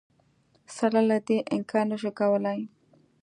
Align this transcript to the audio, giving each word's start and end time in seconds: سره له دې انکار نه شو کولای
سره 0.77 0.99
له 1.09 1.17
دې 1.27 1.37
انکار 1.55 1.85
نه 1.91 1.97
شو 2.01 2.11
کولای 2.19 2.59